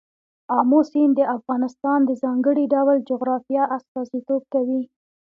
آمو 0.57 0.79
سیند 0.91 1.13
د 1.17 1.21
افغانستان 1.37 1.99
د 2.05 2.11
ځانګړي 2.23 2.65
ډول 2.73 2.97
جغرافیه 3.09 3.63
استازیتوب 3.77 4.43
کوي. 4.53 4.81